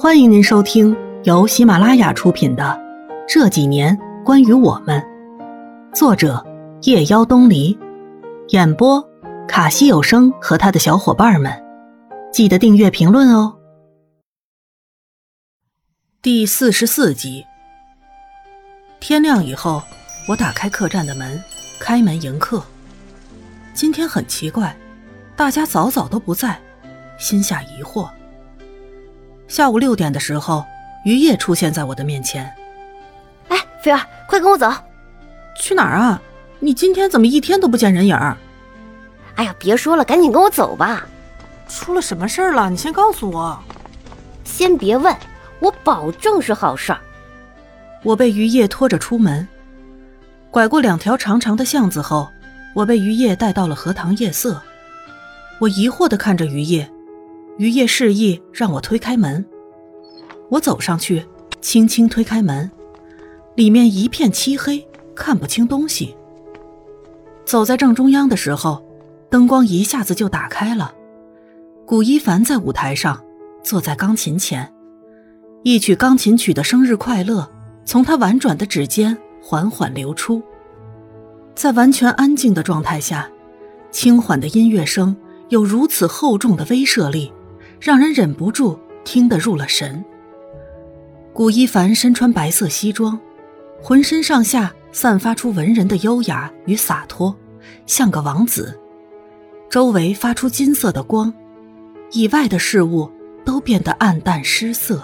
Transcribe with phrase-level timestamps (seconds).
[0.00, 2.62] 欢迎您收听由喜马拉雅出品的
[3.26, 5.04] 《这几年关于我们》，
[5.92, 6.46] 作者
[6.82, 7.76] 夜妖东篱，
[8.50, 9.04] 演播
[9.48, 11.52] 卡西有声和他的小伙伴们。
[12.32, 13.58] 记得订阅、评论哦。
[16.22, 17.44] 第四十四集。
[19.00, 19.82] 天亮以后，
[20.28, 21.42] 我打开客栈的门，
[21.80, 22.62] 开门迎客。
[23.74, 24.76] 今天很奇怪，
[25.34, 26.56] 大家早早都不在，
[27.18, 28.08] 心下疑惑。
[29.48, 30.64] 下午六点的时候，
[31.04, 32.44] 于叶出现在我的面前。
[33.48, 34.70] 哎，菲儿，快跟我走！
[35.56, 36.20] 去哪儿啊？
[36.60, 38.36] 你今天怎么一天都不见人影儿？
[39.36, 41.06] 哎呀，别说了，赶紧跟我走吧。
[41.66, 42.68] 出了什么事儿了？
[42.68, 43.58] 你先告诉我。
[44.44, 45.16] 先别问，
[45.60, 47.00] 我保证是好事儿。
[48.02, 49.48] 我被于叶拖着出门，
[50.50, 52.28] 拐过两条长长的巷子后，
[52.74, 54.60] 我被于叶带到了荷塘夜色。
[55.58, 56.88] 我疑惑地看着于叶。
[57.58, 59.44] 于叶示意让我推开门，
[60.48, 61.24] 我走上去，
[61.60, 62.70] 轻轻推开门，
[63.56, 66.16] 里面一片漆黑，看不清东西。
[67.44, 68.84] 走在正中央的时候，
[69.28, 70.94] 灯光一下子就打开了。
[71.84, 73.20] 古一凡在舞台上，
[73.64, 74.72] 坐在钢琴前，
[75.64, 77.50] 一曲钢琴曲的生日快乐
[77.84, 80.40] 从他婉转的指尖缓缓流出。
[81.56, 83.28] 在完全安静的状态下，
[83.90, 85.16] 轻缓的音乐声
[85.48, 87.32] 有如此厚重的威慑力。
[87.80, 90.04] 让人忍不住听得入了神。
[91.32, 93.18] 古一凡身穿白色西装，
[93.80, 97.34] 浑身上下散发出文人的优雅与洒脱，
[97.86, 98.78] 像个王子。
[99.70, 101.32] 周围发出金色的光，
[102.10, 103.10] 以外的事物
[103.44, 105.02] 都变得暗淡失色。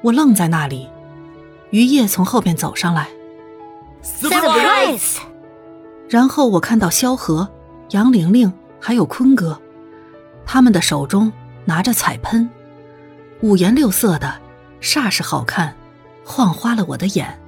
[0.00, 0.88] 我愣在那里，
[1.70, 3.08] 于叶从后边走上来
[4.02, 5.18] ，surprise。
[6.08, 7.48] 然后我看到萧何、
[7.90, 9.60] 杨玲玲还有坤哥。
[10.46, 11.30] 他们的手中
[11.64, 12.48] 拿着彩喷，
[13.40, 14.40] 五颜六色的，
[14.80, 15.76] 煞是好看，
[16.24, 17.38] 晃花了我的眼。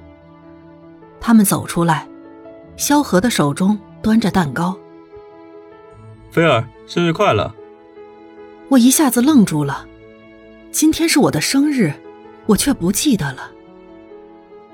[1.21, 2.05] 他们走出来，
[2.75, 4.77] 萧何的手中端着蛋糕。
[6.29, 7.51] 菲儿，生日快乐！
[8.67, 9.87] 我一下子愣住了，
[10.69, 11.93] 今天是我的生日，
[12.45, 13.49] 我却不记得了。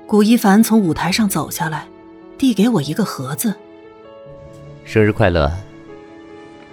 [0.06, 1.88] 古一凡从舞台上走下来，
[2.36, 3.54] 递给我一个盒子。
[4.84, 5.50] 生日快乐！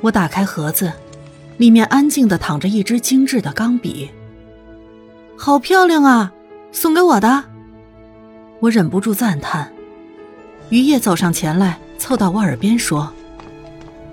[0.02, 0.92] 我打开盒子。
[1.64, 4.10] 里面安静的躺着一支精致的钢笔，
[5.38, 6.30] 好漂亮啊！
[6.74, 7.42] 送给我的。
[8.60, 9.72] 我忍不住赞叹。
[10.68, 13.10] 于叶走上前来，凑到我耳边说：“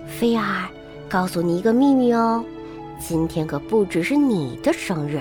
[0.06, 0.68] 菲儿，
[1.08, 2.44] 告诉你一个秘密哦，
[3.00, 5.20] 今天可不只是你的生日，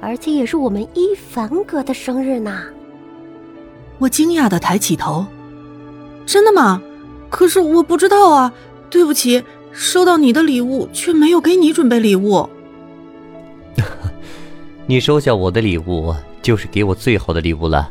[0.00, 2.62] 而且也是我们一凡哥的生日呢。”
[3.98, 5.26] 我惊讶的抬起头
[6.24, 6.80] ：“真的吗？
[7.28, 8.52] 可是我不知道啊，
[8.88, 9.42] 对不起。”
[9.74, 12.48] 收到你的礼物，却没有给你准备礼物。
[14.86, 17.90] 你收下我的礼物，就是给我最好的礼物了。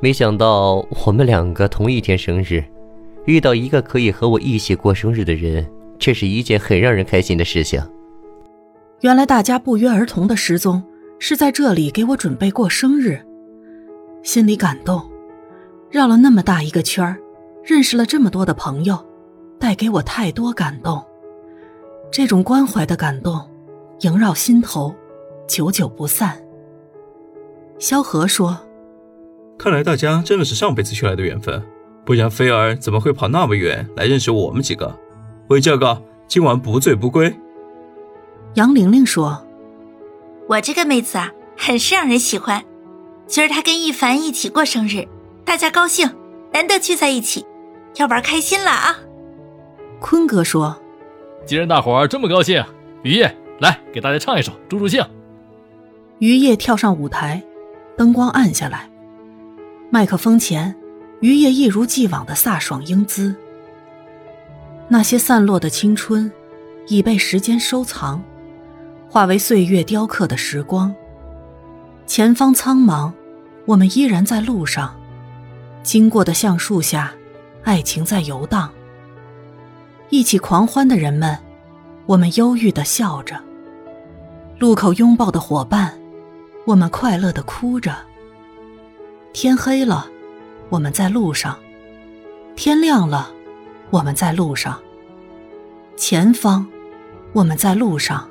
[0.00, 2.62] 没想到我们两个同一天生日，
[3.24, 5.68] 遇到一个可以和我一起过生日的人，
[5.98, 7.82] 这是一件很让人开心的事情。
[9.00, 10.80] 原来大家不约而同的失踪，
[11.18, 13.20] 是在这里给我准备过生日，
[14.22, 15.02] 心里感动。
[15.90, 17.16] 绕了那么大一个圈儿，
[17.64, 19.04] 认识了这么多的朋友，
[19.58, 21.04] 带给我太多感动。
[22.10, 23.38] 这种关怀的感动，
[24.00, 24.94] 萦绕心头，
[25.46, 26.40] 久久不散。
[27.78, 28.58] 萧何说
[29.58, 31.62] ：“看来大家真的是上辈子修来的缘分，
[32.04, 34.98] 不然菲儿怎么会跑那么远来认识我们几个？
[35.48, 37.34] 为这个，今晚不醉不归。”
[38.54, 39.46] 杨玲玲说
[40.48, 42.64] ：“我这个妹子啊，很是让人喜欢。
[43.26, 45.06] 今儿她跟一凡一起过生日，
[45.44, 46.10] 大家高兴，
[46.52, 47.44] 难得聚在一起，
[47.96, 48.98] 要玩开心了啊！”
[50.00, 50.76] 坤哥说。
[51.46, 52.62] 既然大伙儿这么高兴，
[53.02, 55.02] 于叶来给大家唱一首助助兴。
[56.18, 57.42] 于叶跳上舞台，
[57.96, 58.90] 灯光暗下来，
[59.88, 60.74] 麦克风前，
[61.20, 63.34] 于叶一如既往的飒爽英姿。
[64.88, 66.30] 那些散落的青春，
[66.88, 68.22] 已被时间收藏，
[69.08, 70.94] 化为岁月雕刻的时光。
[72.06, 73.12] 前方苍茫，
[73.64, 74.94] 我们依然在路上，
[75.82, 77.12] 经过的橡树下，
[77.62, 78.70] 爱情在游荡。
[80.10, 81.38] 一起狂欢的人们，
[82.06, 83.36] 我们忧郁的笑着；
[84.58, 85.92] 路口拥抱的伙伴，
[86.64, 87.94] 我们快乐的哭着。
[89.34, 90.08] 天黑了，
[90.70, 91.52] 我们在路上；
[92.56, 93.30] 天亮了，
[93.90, 94.80] 我们在路上。
[95.94, 96.66] 前方，
[97.34, 98.26] 我们在路上；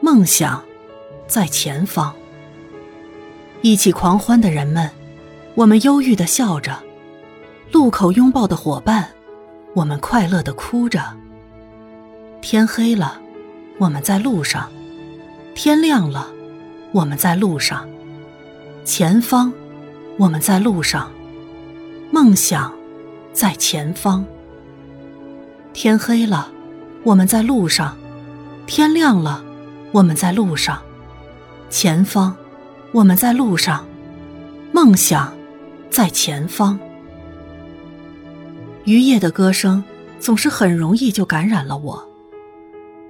[0.00, 0.62] 梦想，
[1.26, 2.14] 在前方。
[3.62, 4.88] 一起狂欢的人们，
[5.56, 6.74] 我们忧郁的笑着；
[7.72, 9.10] 路口拥抱的伙伴。
[9.78, 11.00] 我们快乐的哭着。
[12.40, 13.20] 天黑了，
[13.78, 14.64] 我们在路上；
[15.54, 16.26] 天亮了，
[16.90, 17.86] 我们在路上；
[18.84, 19.52] 前方，
[20.16, 21.08] 我们在路上；
[22.10, 22.72] 梦想
[23.32, 24.24] 在前方。
[25.72, 26.48] 天黑了，
[27.04, 27.92] 我们在路上；
[28.66, 29.44] 天亮了，
[29.92, 30.78] 我们在路上；
[31.70, 32.34] 前方，
[32.90, 33.84] 我们在路上；
[34.72, 35.32] 梦想
[35.88, 36.80] 在前方。
[38.88, 39.84] 渔夜的歌声
[40.18, 42.08] 总是很容易就感染了我。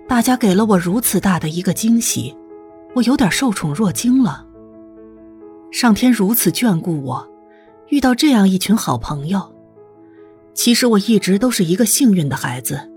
[0.08, 2.36] 大家给了我如此大的一个惊喜，
[2.96, 4.44] 我有点受宠若惊了。
[5.70, 7.28] 上天如此眷顾我，
[7.90, 9.54] 遇到这样一群好朋友。
[10.52, 12.90] 其实我一直都是一个幸运的孩子，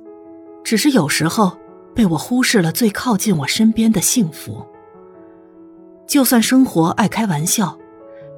[0.63, 1.55] 只是有时候
[1.93, 4.65] 被我忽视了最靠近我身边的幸福。
[6.07, 7.77] 就算生活爱开玩笑，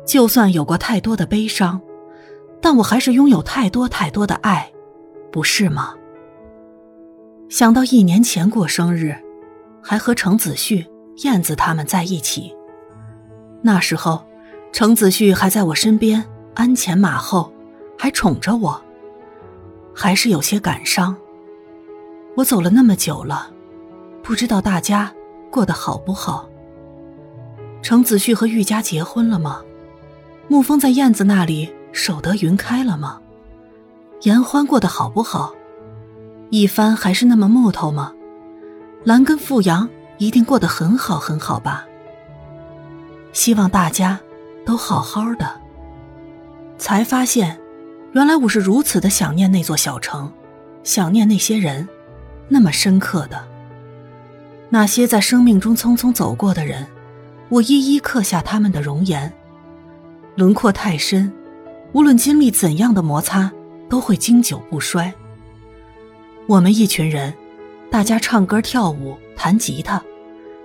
[0.06, 1.80] 就算有过太多的悲伤。
[2.64, 4.72] 但我还是拥有太多太多的爱，
[5.34, 5.94] 不是吗？
[7.50, 9.14] 想到一年前过生日，
[9.82, 10.88] 还和程子旭、
[11.26, 12.56] 燕子他们在一起，
[13.62, 14.26] 那时候，
[14.72, 16.24] 程子旭还在我身边
[16.54, 17.52] 鞍前马后，
[18.00, 18.82] 还宠着我，
[19.94, 21.14] 还是有些感伤。
[22.38, 23.52] 我走了那么久了，
[24.24, 25.14] 不知道大家
[25.52, 26.50] 过得好不好。
[27.82, 29.62] 程子旭和玉佳结婚了吗？
[30.50, 31.70] 沐风在燕子那里。
[31.94, 33.22] 守得云开了吗？
[34.24, 35.54] 严欢过得好不好？
[36.50, 38.14] 一帆还是那么木头吗？
[39.06, 39.88] 兰跟富阳
[40.18, 41.86] 一定过得很好很好吧？
[43.32, 44.20] 希望大家
[44.66, 45.62] 都好好的。
[46.78, 47.60] 才发现，
[48.14, 50.32] 原来我是如此的想念那座小城，
[50.84, 51.88] 想念那些人，
[52.48, 53.44] 那么深刻的。
[54.70, 56.88] 那些在生命中匆匆走过的人，
[57.50, 59.32] 我一一刻下他们的容颜，
[60.36, 61.32] 轮廓太深。
[61.94, 63.52] 无论经历怎样的摩擦，
[63.88, 65.14] 都会经久不衰。
[66.48, 67.32] 我们一群人，
[67.92, 70.04] 大家唱歌、跳舞、弹吉他，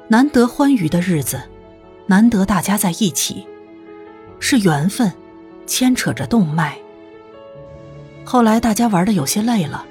[0.08, 1.38] 难得欢愉的日子，
[2.06, 3.46] 难得大家在一起，
[4.40, 5.12] 是缘分，
[5.66, 6.78] 牵扯着动脉。
[8.24, 9.84] 后来大家玩的有些累了，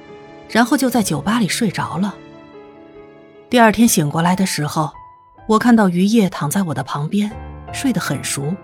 [0.50, 2.16] 然后就在酒吧里睡着了。
[3.48, 4.92] 第二天醒过来的时候，
[5.48, 7.32] 我看到于叶躺在我的旁边，
[7.72, 8.56] 睡得很熟。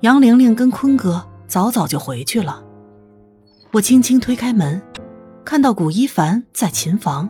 [0.00, 1.24] 杨玲玲跟坤哥。
[1.46, 2.62] 早早就回去了。
[3.72, 4.80] 我轻轻推开门，
[5.44, 7.28] 看到古一凡在琴房，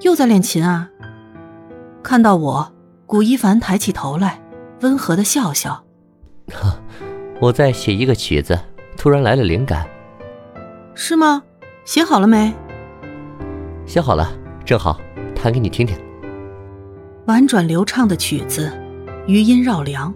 [0.00, 0.88] 又在练琴啊。
[2.02, 2.72] 看到我，
[3.06, 4.40] 古一凡抬起头来，
[4.80, 5.84] 温和的笑笑
[7.40, 8.58] ：“我在写一个曲子，
[8.96, 9.86] 突然来了灵感。
[10.94, 11.42] ”“是吗？
[11.84, 12.52] 写好了没
[13.86, 14.28] ？”“写好了，
[14.64, 15.00] 正好
[15.34, 15.96] 弹给你听听。”
[17.26, 18.72] 婉转流畅的曲子，
[19.28, 20.12] 余音绕梁。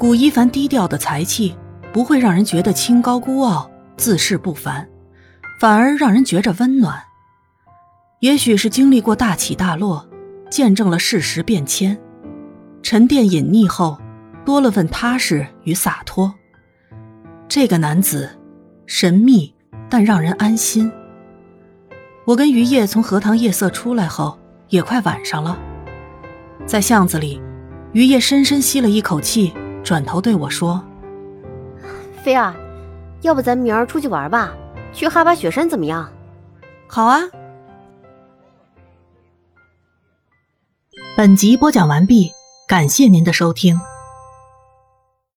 [0.00, 1.54] 古一凡低调的才气，
[1.92, 4.88] 不会让人觉得清高孤傲、自视不凡，
[5.60, 6.98] 反而让人觉着温暖。
[8.20, 10.08] 也许是经历过大起大落，
[10.50, 12.00] 见证了世事变迁，
[12.82, 13.98] 沉淀隐匿后，
[14.42, 16.32] 多了份踏实与洒脱。
[17.46, 18.30] 这个男子，
[18.86, 19.54] 神秘
[19.90, 20.90] 但让人安心。
[22.24, 24.38] 我跟于叶从荷塘夜色出来后，
[24.70, 25.58] 也快晚上了，
[26.64, 27.38] 在巷子里，
[27.92, 29.52] 于叶深深吸了一口气。
[29.82, 30.84] 转头对我说
[32.22, 32.54] ：“菲儿，
[33.22, 34.52] 要不咱明儿出去玩吧？
[34.92, 36.08] 去哈巴雪山怎么样
[36.86, 37.20] ？”“好啊。”
[41.16, 42.30] 本集播讲完毕，
[42.68, 43.80] 感谢您的收听。